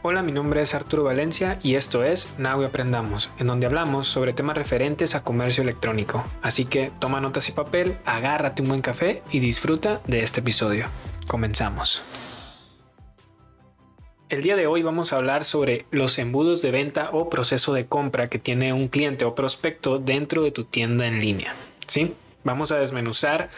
[0.00, 4.32] Hola, mi nombre es Arturo Valencia y esto es Now Aprendamos, en donde hablamos sobre
[4.32, 6.24] temas referentes a comercio electrónico.
[6.40, 10.86] Así que toma notas y papel, agárrate un buen café y disfruta de este episodio.
[11.26, 12.00] Comenzamos.
[14.28, 17.86] El día de hoy vamos a hablar sobre los embudos de venta o proceso de
[17.86, 21.56] compra que tiene un cliente o prospecto dentro de tu tienda en línea.
[21.88, 22.14] ¿Sí?
[22.44, 23.50] Vamos a desmenuzar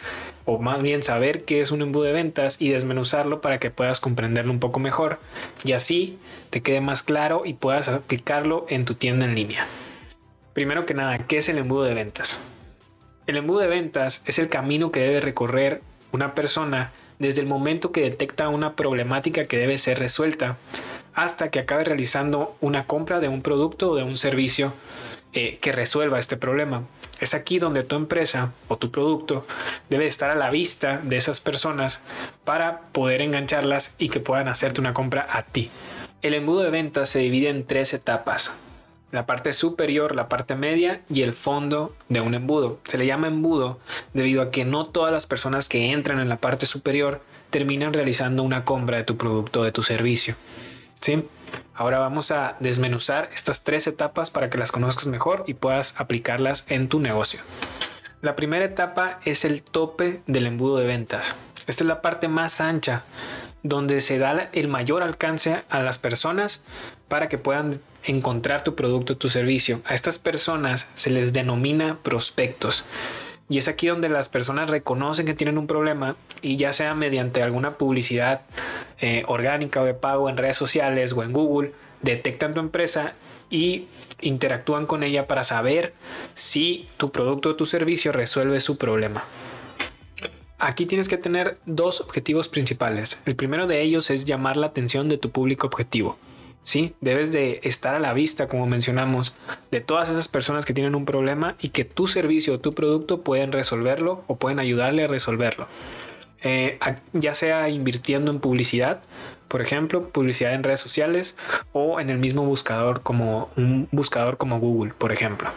[0.45, 3.99] o más bien saber qué es un embudo de ventas y desmenuzarlo para que puedas
[3.99, 5.19] comprenderlo un poco mejor
[5.63, 6.17] y así
[6.49, 9.67] te quede más claro y puedas aplicarlo en tu tienda en línea.
[10.53, 12.41] Primero que nada, ¿qué es el embudo de ventas?
[13.27, 17.91] El embudo de ventas es el camino que debe recorrer una persona desde el momento
[17.91, 20.57] que detecta una problemática que debe ser resuelta
[21.13, 24.73] hasta que acabe realizando una compra de un producto o de un servicio
[25.33, 26.83] eh, que resuelva este problema.
[27.21, 29.45] Es aquí donde tu empresa o tu producto
[29.89, 32.01] debe estar a la vista de esas personas
[32.43, 35.69] para poder engancharlas y que puedan hacerte una compra a ti.
[36.23, 38.53] El embudo de ventas se divide en tres etapas.
[39.11, 42.79] La parte superior, la parte media y el fondo de un embudo.
[42.85, 43.79] Se le llama embudo
[44.13, 48.41] debido a que no todas las personas que entran en la parte superior terminan realizando
[48.41, 50.35] una compra de tu producto o de tu servicio.
[51.01, 51.27] ¿Sí?
[51.73, 56.65] Ahora vamos a desmenuzar estas tres etapas para que las conozcas mejor y puedas aplicarlas
[56.69, 57.41] en tu negocio.
[58.21, 61.35] La primera etapa es el tope del embudo de ventas.
[61.65, 63.03] Esta es la parte más ancha,
[63.63, 66.61] donde se da el mayor alcance a las personas
[67.07, 69.81] para que puedan encontrar tu producto tu servicio.
[69.85, 72.85] A estas personas se les denomina prospectos.
[73.51, 77.43] Y es aquí donde las personas reconocen que tienen un problema y ya sea mediante
[77.43, 78.43] alguna publicidad
[79.01, 83.11] eh, orgánica o de pago en redes sociales o en Google, detectan tu empresa
[83.49, 83.87] y
[84.21, 85.93] interactúan con ella para saber
[86.33, 89.25] si tu producto o tu servicio resuelve su problema.
[90.57, 93.19] Aquí tienes que tener dos objetivos principales.
[93.25, 96.17] El primero de ellos es llamar la atención de tu público objetivo.
[96.63, 96.95] ¿Sí?
[97.01, 99.35] Debes de estar a la vista, como mencionamos,
[99.71, 103.21] de todas esas personas que tienen un problema y que tu servicio o tu producto
[103.21, 105.67] pueden resolverlo o pueden ayudarle a resolverlo.
[106.43, 106.79] Eh,
[107.13, 109.01] ya sea invirtiendo en publicidad,
[109.47, 111.35] por ejemplo, publicidad en redes sociales
[111.71, 115.49] o en el mismo buscador como un buscador como Google, por ejemplo.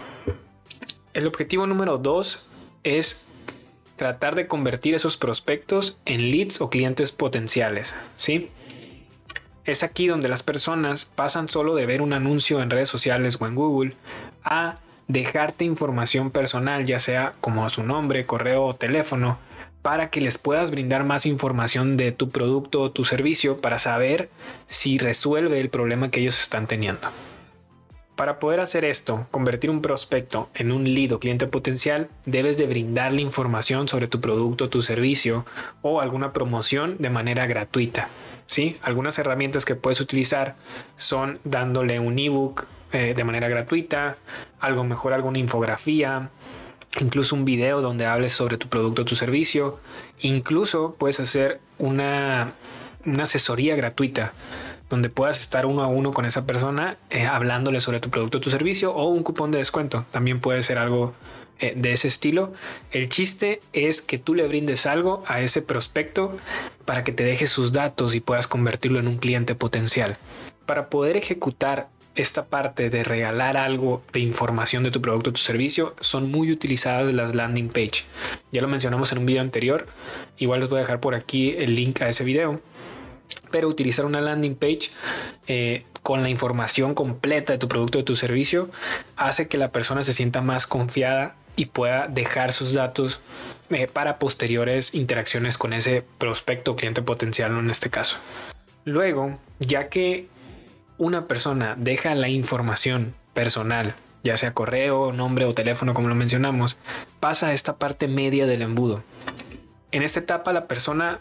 [1.15, 2.49] El objetivo número dos
[2.83, 3.25] es
[3.97, 8.51] tratar de convertir esos prospectos en leads o clientes potenciales, ¿sí?
[9.65, 13.47] Es aquí donde las personas pasan solo de ver un anuncio en redes sociales o
[13.47, 13.95] en Google
[14.43, 14.77] a
[15.09, 19.39] dejarte información personal, ya sea como su nombre, correo o teléfono,
[19.81, 24.29] para que les puedas brindar más información de tu producto o tu servicio para saber
[24.67, 27.09] si resuelve el problema que ellos están teniendo.
[28.17, 32.67] Para poder hacer esto, convertir un prospecto en un lead o cliente potencial, debes de
[32.67, 35.45] brindarle información sobre tu producto tu servicio
[35.83, 38.09] o alguna promoción de manera gratuita.
[38.47, 38.79] ¿Sí?
[38.83, 40.57] Algunas herramientas que puedes utilizar
[40.97, 44.17] son dándole un ebook eh, de manera gratuita,
[44.61, 46.31] algo mejor alguna infografía,
[47.01, 49.81] incluso un video donde hables sobre tu producto o tu servicio.
[50.21, 52.53] Incluso puedes hacer una,
[53.21, 54.33] asesoría gratuita
[54.89, 58.41] donde puedas estar uno a uno con esa persona eh, hablándole sobre tu producto o
[58.41, 60.05] tu servicio o un cupón de descuento.
[60.13, 61.15] También puede ser algo
[61.61, 62.53] de ese estilo.
[62.91, 66.37] El chiste es que tú le brindes algo a ese prospecto
[66.85, 70.17] para que te deje sus datos y puedas convertirlo en un cliente potencial.
[70.67, 75.41] Para poder ejecutar esta parte de regalar algo de información de tu producto o tu
[75.41, 78.05] servicio son muy utilizadas las landing page.
[78.53, 79.87] Ya lo mencionamos en un video anterior.
[80.39, 82.61] Igual les voy a dejar por aquí el link a ese video.
[83.51, 84.91] Pero utilizar una landing page
[85.47, 88.71] eh, con la información completa de tu producto o de tu servicio
[89.17, 93.21] hace que la persona se sienta más confiada y pueda dejar sus datos
[93.71, 98.17] eh, para posteriores interacciones con ese prospecto o cliente potencial en este caso.
[98.85, 100.29] Luego, ya que
[100.99, 106.79] una persona deja la información personal, ya sea correo, nombre o teléfono como lo mencionamos,
[107.21, 109.03] pasa a esta parte media del embudo.
[109.93, 111.21] En esta etapa la persona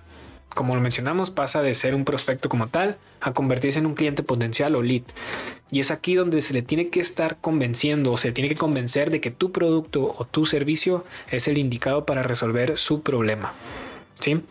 [0.53, 4.23] como lo mencionamos, pasa de ser un prospecto como tal a convertirse en un cliente
[4.23, 5.03] potencial o lead.
[5.71, 8.55] Y es aquí donde se le tiene que estar convenciendo o se le tiene que
[8.55, 13.53] convencer de que tu producto o tu servicio es el indicado para resolver su problema.
[14.19, 14.41] ¿Sí?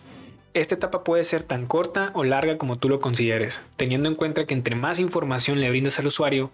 [0.54, 4.44] Esta etapa puede ser tan corta o larga como tú lo consideres, teniendo en cuenta
[4.44, 6.50] que entre más información le brindas al usuario,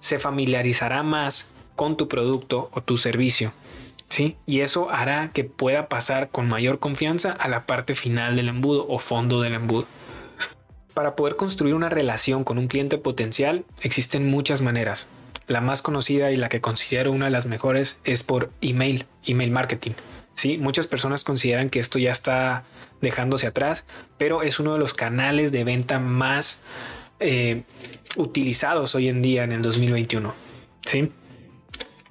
[0.00, 3.52] se familiarizará más con tu producto o tu servicio
[4.12, 4.36] ¿sí?
[4.44, 8.86] Y eso hará que pueda pasar con mayor confianza a la parte final del embudo
[8.86, 9.86] o fondo del embudo.
[10.92, 15.06] Para poder construir una relación con un cliente potencial existen muchas maneras.
[15.46, 19.50] La más conocida y la que considero una de las mejores es por email, email
[19.50, 19.92] marketing.
[20.34, 22.64] Sí, muchas personas consideran que esto ya está
[23.00, 23.86] dejándose atrás,
[24.18, 26.64] pero es uno de los canales de venta más
[27.18, 27.62] eh,
[28.16, 30.34] utilizados hoy en día en el 2021.
[30.84, 31.10] ¿sí?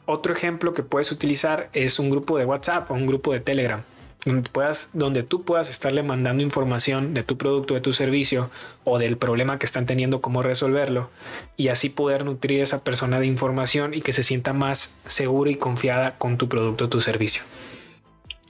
[0.06, 3.83] Otro ejemplo que puedes utilizar es un grupo de WhatsApp o un grupo de Telegram.
[4.24, 8.51] Donde, puedas, donde tú puedas estarle mandando información de tu producto, de tu servicio
[8.83, 11.09] o del problema que están teniendo, cómo resolverlo
[11.57, 15.50] y así poder nutrir a esa persona de información y que se sienta más segura
[15.50, 17.42] y confiada con tu producto o tu servicio.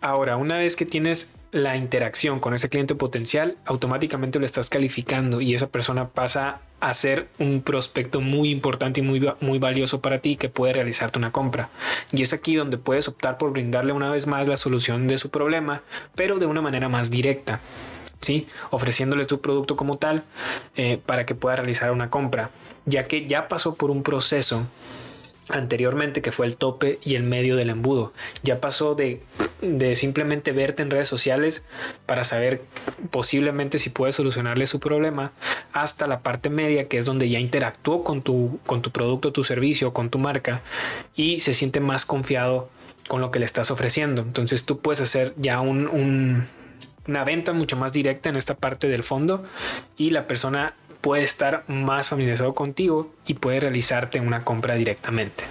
[0.01, 5.41] Ahora, una vez que tienes la interacción con ese cliente potencial, automáticamente lo estás calificando
[5.41, 10.19] y esa persona pasa a ser un prospecto muy importante y muy, muy valioso para
[10.19, 11.69] ti que puede realizarte una compra.
[12.11, 15.29] Y es aquí donde puedes optar por brindarle una vez más la solución de su
[15.29, 15.83] problema,
[16.15, 17.61] pero de una manera más directa.
[18.21, 18.47] ¿sí?
[18.69, 20.23] ofreciéndole tu producto como tal
[20.75, 22.51] eh, para que pueda realizar una compra,
[22.85, 24.67] ya que ya pasó por un proceso
[25.49, 28.13] anteriormente que fue el tope y el medio del embudo.
[28.43, 29.21] Ya pasó de,
[29.61, 31.63] de, simplemente verte en redes sociales
[32.05, 32.61] para saber
[33.09, 35.31] posiblemente si puedes solucionarle su problema
[35.73, 39.43] hasta la parte media que es donde ya interactuó con tu, con tu producto, tu
[39.43, 40.61] servicio, con tu marca
[41.15, 42.69] y se siente más confiado
[43.07, 44.21] con lo que le estás ofreciendo.
[44.21, 46.45] Entonces tú puedes hacer ya un,
[47.07, 49.43] una venta mucho más directa en esta parte del fondo
[49.97, 55.43] y la persona puede estar más familiarizado contigo y puede realizarte una compra directamente.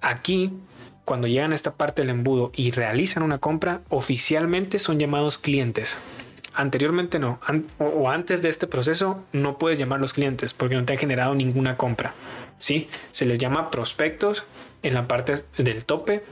[0.00, 0.52] Aquí,
[1.04, 5.98] cuando llegan a esta parte del embudo y realizan una compra, oficialmente son llamados clientes.
[6.54, 7.40] Anteriormente no,
[7.78, 11.76] o antes de este proceso no puedes llamarlos clientes porque no te han generado ninguna
[11.76, 12.14] compra.
[12.58, 12.88] ¿sí?
[13.12, 14.44] Se les llama prospectos
[14.82, 16.22] en la parte del tope,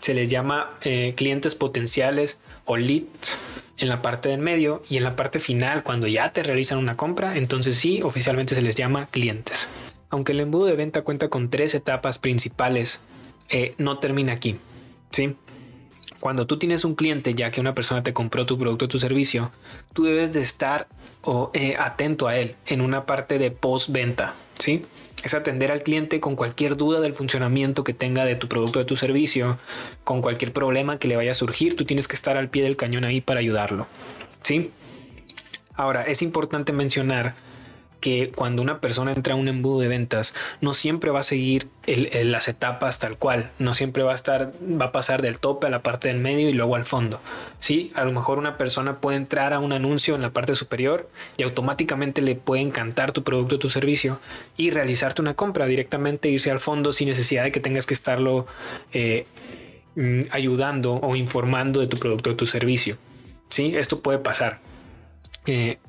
[0.00, 3.38] se les llama eh, clientes potenciales o leads
[3.78, 6.96] en la parte del medio y en la parte final, cuando ya te realizan una
[6.96, 9.68] compra, entonces sí, oficialmente se les llama clientes.
[10.10, 13.00] Aunque el embudo de venta cuenta con tres etapas principales,
[13.48, 14.56] eh, no termina aquí.
[15.10, 15.36] ¿sí?
[16.20, 18.98] Cuando tú tienes un cliente, ya que una persona te compró tu producto o tu
[18.98, 19.52] servicio,
[19.92, 20.88] tú debes de estar
[21.52, 24.34] eh, atento a él en una parte de post-venta.
[24.58, 24.84] ¿sí?
[25.24, 28.82] es atender al cliente con cualquier duda del funcionamiento que tenga de tu producto o
[28.82, 29.58] de tu servicio,
[30.04, 32.76] con cualquier problema que le vaya a surgir, tú tienes que estar al pie del
[32.76, 33.86] cañón ahí para ayudarlo.
[34.42, 34.70] ¿Sí?
[35.74, 37.34] Ahora, es importante mencionar
[38.00, 41.68] que cuando una persona entra a un embudo de ventas, no siempre va a seguir
[41.86, 45.70] las etapas tal cual, no siempre va a estar, va a pasar del tope a
[45.70, 47.20] la parte del medio y luego al fondo.
[47.58, 51.08] Sí, a lo mejor una persona puede entrar a un anuncio en la parte superior
[51.36, 54.20] y automáticamente le puede encantar tu producto o tu servicio
[54.56, 58.46] y realizarte una compra directamente, irse al fondo sin necesidad de que tengas que estarlo
[58.92, 59.26] eh,
[59.96, 62.96] mm, ayudando o informando de tu producto o tu servicio.
[63.48, 64.60] Sí, esto puede pasar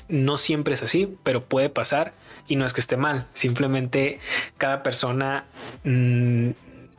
[0.07, 2.13] no siempre es así, pero puede pasar
[2.47, 3.27] y no es que esté mal.
[3.33, 4.19] Simplemente
[4.57, 5.45] cada persona
[5.83, 6.51] mm,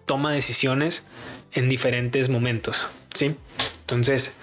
[0.06, 1.04] toma decisiones
[1.52, 2.86] en diferentes momentos.
[3.14, 3.34] Sí.
[3.80, 4.36] Entonces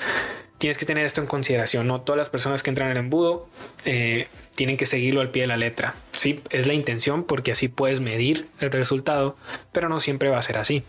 [0.58, 1.88] tienes que tener esto en consideración.
[1.88, 3.48] No todas las personas que entran en el embudo
[3.86, 5.96] eh, tienen que seguirlo al pie de la letra.
[6.14, 9.38] Sí, es la intención porque así puedes medir el resultado,
[9.72, 10.84] pero no siempre va a ser así.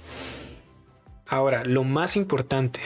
[1.26, 2.80] Ahora, lo más importante,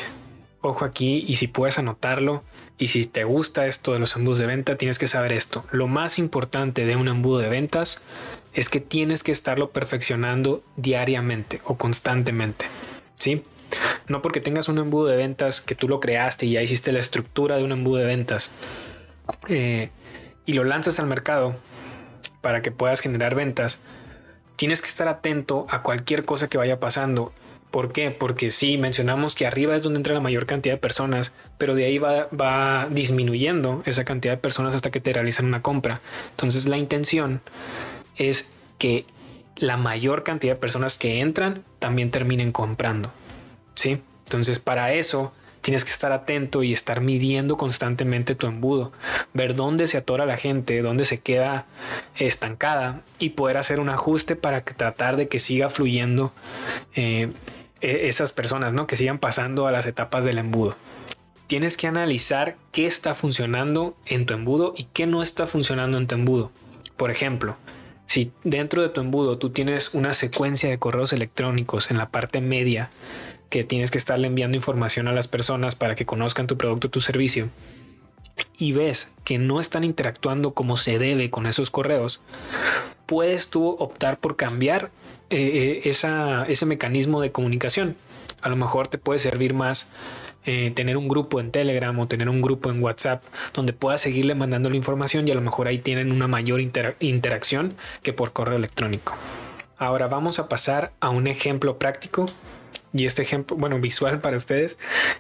[0.60, 2.42] ojo aquí, y si puedes anotarlo,
[2.82, 5.64] y si te gusta esto de los embudos de venta, tienes que saber esto.
[5.70, 8.02] Lo más importante de un embudo de ventas
[8.54, 12.66] es que tienes que estarlo perfeccionando diariamente o constantemente.
[13.16, 13.44] ¿Sí?
[14.08, 16.98] No porque tengas un embudo de ventas que tú lo creaste y ya hiciste la
[16.98, 18.50] estructura de un embudo de ventas
[19.46, 19.90] eh,
[20.44, 21.54] y lo lanzas al mercado
[22.40, 23.78] para que puedas generar ventas,
[24.62, 27.32] tienes que estar atento a cualquier cosa que vaya pasando
[27.72, 28.12] ¿Por qué?
[28.12, 31.86] Porque sí, mencionamos que arriba es donde entra la mayor cantidad de personas, pero de
[31.86, 36.00] ahí va, va, disminuyendo esa cantidad de personas hasta que te realizan una compra.
[36.30, 37.40] Entonces la intención
[38.14, 39.04] es que
[39.56, 43.10] la mayor cantidad de personas que entran también terminen comprando.
[43.74, 44.00] ¿Sí?
[44.26, 48.92] Entonces para eso tienes que estar atento y estar midiendo constantemente tu embudo,
[49.32, 51.66] ver dónde se atora la gente, dónde se queda
[52.16, 56.32] estancada y poder hacer un ajuste para tratar de que siga fluyendo
[56.94, 57.32] eh,
[57.80, 58.86] e, esas personas, ¿no?
[58.86, 60.76] Que sigan pasando a las etapas del embudo.
[61.46, 66.08] Tienes que analizar qué está funcionando en tu embudo y qué no está funcionando en
[66.08, 66.50] tu embudo.
[66.96, 67.56] Por ejemplo,
[68.06, 72.40] si dentro de tu embudo tú tienes una secuencia de correos electrónicos en la parte
[72.40, 72.90] media
[73.52, 77.02] que tienes que estarle enviando información a las personas para que conozcan tu producto tu
[77.02, 77.50] servicio
[78.56, 82.22] y ves que no están interactuando como se debe con esos correos,
[83.04, 84.90] puedes tú optar por cambiar
[85.28, 87.94] eh, eh, ese mecanismo de comunicación.
[88.40, 89.86] A lo mejor te puede servir más
[90.46, 94.34] eh, tener un grupo en Telegram o tener un grupo en WhatsApp donde puedas seguirle
[94.34, 96.62] mandando la información y a lo mejor ahí tienen una mayor
[97.00, 99.14] interacción que por correo electrónico.
[99.76, 102.24] Ahora vamos a pasar a un ejemplo práctico
[102.92, 104.78] y este ejemplo, bueno, visual para ustedes.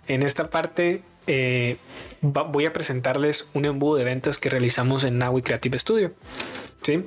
[0.08, 1.76] En esta parte eh,
[2.20, 6.12] voy a presentarles un embudo de ventas que realizamos en Naui Creative Studio.
[6.82, 7.04] ¿sí?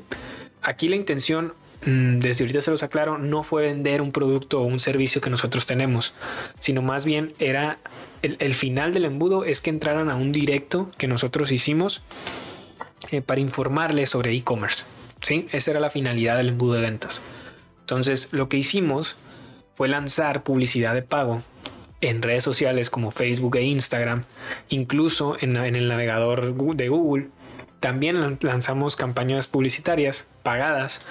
[0.62, 1.54] Aquí la intención,
[1.86, 5.30] mm, desde ahorita se los aclaro, no fue vender un producto o un servicio que
[5.30, 6.14] nosotros tenemos,
[6.60, 7.80] sino más bien era
[8.22, 12.02] el, final del embudo es que entraran a un directo que nosotros hicimos
[13.12, 14.86] eh, para informarles sobre e-commerce.
[15.22, 15.48] ¿sí?
[15.52, 17.22] Esa era la finalidad del embudo de ventas.
[17.82, 19.16] Entonces, lo que hicimos
[19.76, 21.44] fue lanzar publicidad de pago
[22.02, 24.24] en redes sociales como Facebook e Instagram,
[24.70, 27.28] incluso en, el navegador de Google.
[27.80, 31.02] También lanzamos campañas publicitarias pagadas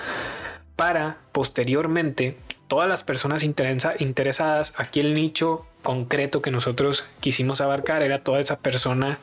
[0.77, 8.25] para posteriormente todas las personas interesadas, aquí el nicho concreto que nosotros quisimos abarcar era
[8.25, 9.19] toda esa persona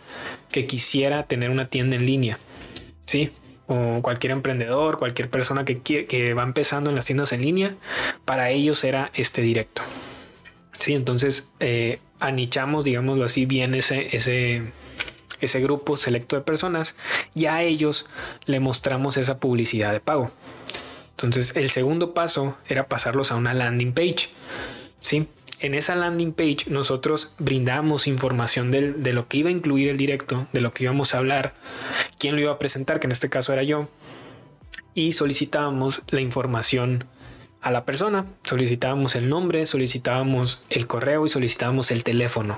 [0.51, 2.37] que quisiera tener una tienda en línea.
[3.07, 3.31] Sí,
[3.71, 7.75] o cualquier emprendedor, cualquier persona que, que va empezando en las tiendas en línea,
[8.25, 9.81] para ellos era este directo.
[10.77, 14.71] Sí, entonces eh, anichamos, digámoslo así, bien ese, ese,
[15.39, 16.95] ese grupo selecto de personas
[17.33, 18.07] y a ellos
[18.45, 20.31] le mostramos esa publicidad de pago.
[21.11, 24.29] Entonces, el segundo paso era pasarlos a una landing page.
[24.99, 25.27] ¿sí?
[25.61, 30.47] En esa landing page nosotros brindamos información de, lo que iba a incluir el directo,
[30.53, 31.53] de lo que íbamos a hablar,
[32.17, 33.87] quién lo iba a presentar, que en este caso era yo,
[34.95, 37.05] y solicitábamos la información
[37.61, 42.57] a la persona, solicitábamos el nombre, solicitábamos el correo y solicitábamos el teléfono.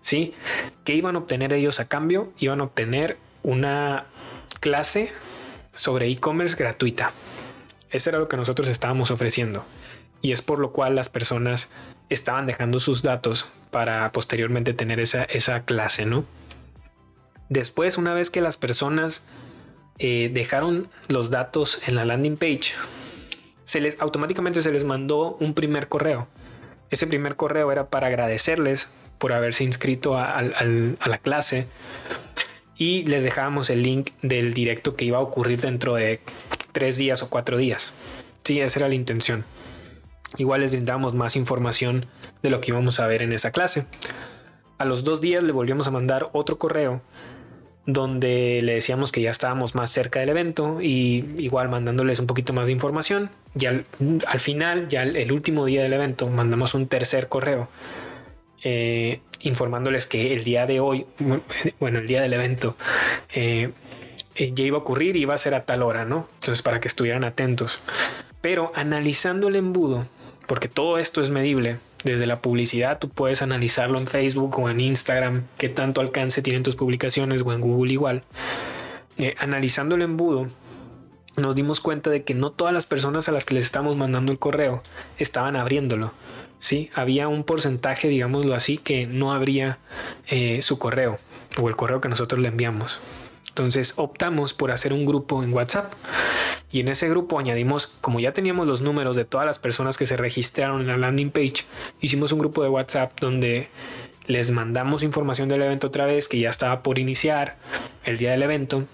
[0.00, 0.34] ¿Sí?
[0.82, 2.32] ¿Qué iban a obtener ellos a cambio?
[2.38, 4.06] Iban a obtener una
[4.58, 5.12] clase
[5.72, 7.12] sobre e-commerce gratuita.
[7.90, 9.64] Ese era lo que nosotros estábamos ofreciendo.
[10.20, 11.70] Y es por lo cual las personas
[12.08, 16.24] estaban dejando sus datos para posteriormente tener esa, esa clase, ¿no?
[17.48, 19.22] Después, una vez que las personas
[19.98, 22.72] eh, dejaron los datos en la landing page,
[23.64, 26.28] se les automáticamente se les mandó un primer correo.
[26.90, 31.66] Ese primer correo era para agradecerles por haberse inscrito a, la clase
[32.76, 36.20] y les dejábamos el link del directo que iba a ocurrir dentro de
[36.72, 37.92] tres días o cuatro días.
[38.42, 39.44] Sí, esa era la intención.
[40.36, 42.06] Igual les brindamos más información
[42.42, 43.86] de lo que íbamos a ver en esa clase.
[44.78, 47.00] A los dos días le volvíamos a mandar otro correo
[47.86, 52.52] donde le decíamos que ya estábamos más cerca del evento y igual mandándoles un poquito
[52.52, 53.30] más de información.
[53.58, 53.84] Y al,
[54.38, 57.68] final, ya el, último día del evento, mandamos un tercer correo
[58.62, 61.06] eh, informándoles que el día de hoy,
[61.78, 62.76] bueno, el día del evento,
[63.34, 63.70] eh,
[64.34, 66.26] eh, ya iba a ocurrir y iba a ser a tal hora, ¿no?
[66.40, 67.80] Entonces, para que estuvieran atentos.
[68.40, 70.06] Pero analizando el embudo,
[70.46, 74.80] porque todo esto es medible, desde la publicidad, tú puedes analizarlo en Facebook o en
[74.80, 78.22] Instagram, qué tanto alcance tienen tus publicaciones o en Google igual.
[79.16, 80.48] Eh, analizando el embudo,
[81.36, 84.30] nos dimos cuenta de que no todas las personas a las que les estamos mandando
[84.30, 84.82] el correo
[85.18, 86.12] estaban abriéndolo.
[86.58, 89.78] Sí, había un porcentaje, digámoslo así, que no abría
[90.28, 91.18] eh, su correo
[91.60, 93.00] o el correo que nosotros le enviamos.
[93.48, 95.92] Entonces optamos por hacer un grupo en WhatsApp
[96.74, 100.06] y en ese grupo añadimos, como ya teníamos los números de todas las personas que
[100.06, 101.64] se registraron en la landing page,
[102.00, 103.68] hicimos un grupo de WhatsApp donde
[104.26, 107.58] les mandamos información del evento otra vez que ya estaba por iniciar
[108.02, 108.86] el día del evento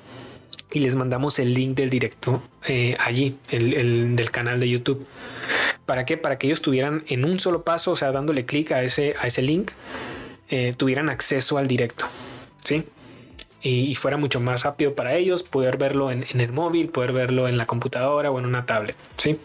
[0.71, 5.07] y les mandamos el link del directo eh, allí, el, del canal de YouTube.
[5.87, 6.19] ¿Para qué?
[6.19, 9.27] Para que ellos tuvieran en un solo paso, o sea, dándole clic a ese, a
[9.27, 9.71] ese link,
[10.51, 12.05] eh, tuvieran acceso al directo.
[12.63, 12.85] ¿Sí?
[13.63, 17.59] Y, fuera mucho más rápido para ellos poder verlo en, el móvil, poder verlo en
[17.59, 18.97] la computadora o en una tablet.
[19.17, 19.39] ¿sí?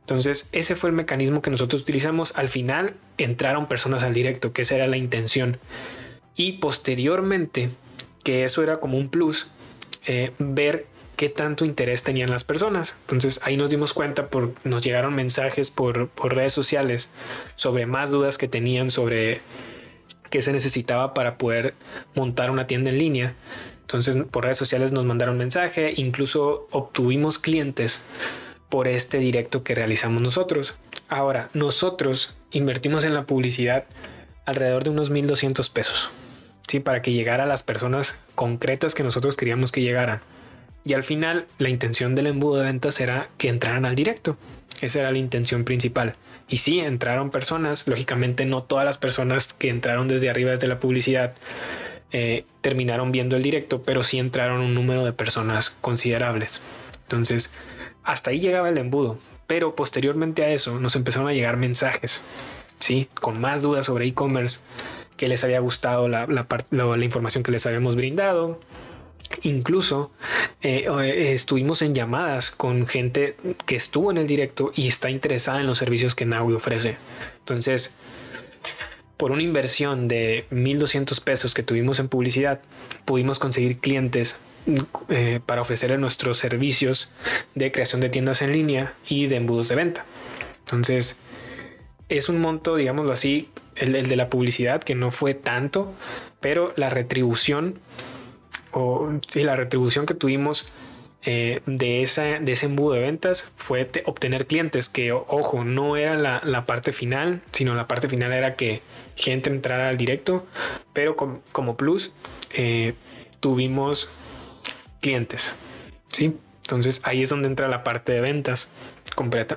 [0.00, 2.36] Entonces, ese fue el mecanismo que nosotros utilizamos.
[2.36, 5.58] Al final entraron personas al directo, que esa era la intención.
[6.36, 7.70] Y posteriormente,
[8.22, 9.48] que eso era como un plus,
[10.06, 10.86] eh, ver
[11.16, 12.96] qué tanto interés tenían las personas.
[13.02, 17.10] Entonces ahí nos dimos cuenta, por, nos llegaron mensajes por, por redes sociales
[17.56, 19.40] sobre más dudas que tenían sobre
[20.32, 21.74] que se necesitaba para poder
[22.14, 23.34] montar una tienda en línea.
[23.82, 28.02] Entonces por redes sociales nos mandaron mensaje, incluso obtuvimos clientes
[28.70, 30.74] por este directo que realizamos nosotros.
[31.10, 33.84] Ahora, nosotros invertimos en la publicidad
[34.46, 36.08] alrededor de unos 1.200 pesos,
[36.66, 36.80] ¿sí?
[36.80, 40.22] Para que llegara a las personas concretas que nosotros queríamos que llegaran.
[40.84, 44.38] Y al final, la intención del embudo de ventas era que entraran al directo.
[44.82, 46.16] Esa era la intención principal.
[46.48, 50.80] Y sí, entraron personas, lógicamente no todas las personas que entraron desde arriba, desde la
[50.80, 51.34] publicidad,
[52.10, 56.60] eh, terminaron viendo el directo, pero sí entraron un número de personas considerables.
[57.04, 57.52] Entonces,
[58.02, 62.22] hasta ahí llegaba el embudo, pero posteriormente a eso nos empezaron a llegar mensajes,
[62.80, 63.08] ¿sí?
[63.14, 64.60] Con más dudas sobre e-commerce,
[65.16, 68.58] que les había gustado la, la información que les habíamos brindado,
[69.42, 70.12] Incluso
[70.60, 73.36] eh, eh, estuvimos en llamadas con gente
[73.66, 76.96] que estuvo en el directo y está interesada en los servicios que Naui ofrece.
[77.38, 77.94] Entonces,
[79.16, 82.60] por una inversión de 1.200 pesos que tuvimos en publicidad,
[83.04, 84.40] pudimos conseguir clientes
[85.08, 87.10] eh, para ofrecerle nuestros servicios
[87.54, 90.04] de creación de tiendas en línea y de embudos de venta.
[90.60, 91.18] Entonces,
[92.08, 95.92] es un monto, digámoslo así, el, de la publicidad, que no fue tanto,
[96.40, 97.78] pero la retribución,
[98.72, 100.66] o sí, la retribución que tuvimos
[101.24, 106.16] eh, de, esa, de ese embudo de ventas fue obtener clientes que, ojo, no era
[106.16, 108.82] la, parte final, sino la parte final era que
[109.14, 110.44] gente entrara al directo,
[110.92, 112.10] pero como plus
[112.54, 112.94] eh,
[113.38, 114.10] tuvimos
[115.00, 115.52] clientes,
[116.08, 116.36] ¿sí?
[116.62, 118.68] Entonces ahí es donde entra la parte de ventas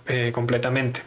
[0.08, 1.02] eh, completamente.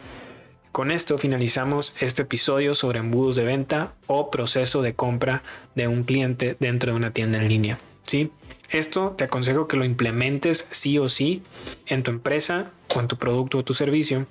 [0.71, 5.41] Con esto finalizamos este episodio sobre embudos de venta o proceso de compra
[5.75, 7.79] de un cliente dentro de una tienda en línea.
[8.09, 8.31] ¿Sí?
[8.71, 11.43] Esto te aconsejo que lo implementes sí o sí
[11.85, 14.25] en tu empresa o en tu producto o tu servicio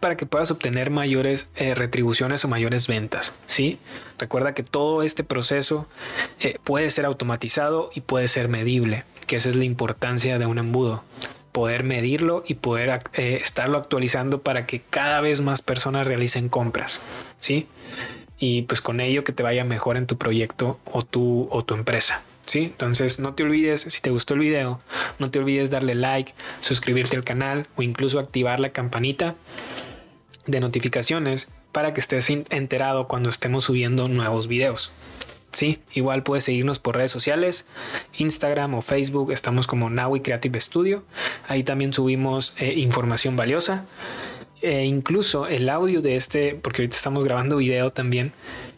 [0.00, 3.34] para que puedas obtener mayores eh, retribuciones o mayores ventas.
[3.46, 3.78] ¿sí?
[4.18, 5.86] Recuerda que todo este proceso
[6.40, 10.58] eh, puede ser automatizado y puede ser medible, que esa es la importancia de un
[10.58, 11.02] embudo
[11.52, 17.00] poder medirlo y poder eh, estarlo actualizando para que cada vez más personas realicen compras,
[17.38, 17.66] ¿sí?
[18.38, 21.74] Y pues con ello que te vaya mejor en tu proyecto o tu, o tu
[21.74, 22.22] empresa.
[22.58, 24.80] Entonces no te olvides, si te gustó el video,
[25.18, 29.36] no te olvides darle like, suscribirte al canal o incluso activar la campanita
[30.46, 34.90] de notificaciones para que estés enterado cuando estemos subiendo nuevos videos.
[35.52, 37.66] Sí, igual puedes seguirnos por redes sociales,
[38.16, 41.02] Instagram o Facebook, estamos como Naui Creative Studio.
[41.48, 43.84] Ahí también subimos eh, información valiosa.
[44.62, 48.32] E incluso el audio de este, porque ahorita estamos grabando video también,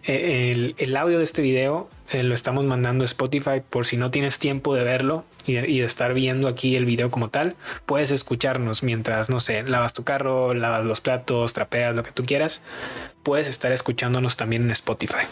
[0.04, 4.10] eh, el, audio de este video eh, lo estamos mandando a Spotify por si no
[4.10, 7.56] tienes tiempo de verlo y de, y de, estar viendo aquí el video como tal,
[7.86, 12.24] puedes escucharnos mientras, no sé, lavas tu carro, lavas los platos, trapeas, lo que tú
[12.24, 12.62] quieras,
[13.22, 15.26] puedes estar escuchándonos también en Spotify.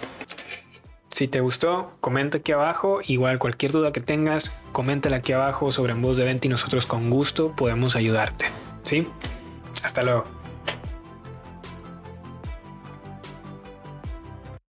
[1.11, 3.01] Si te gustó, comenta aquí abajo.
[3.07, 7.11] Igual cualquier duda que tengas, coméntala aquí abajo sobre voz de venta y nosotros con
[7.11, 8.47] gusto podemos ayudarte.
[8.83, 9.07] ¿Sí?
[9.83, 10.40] Hasta luego.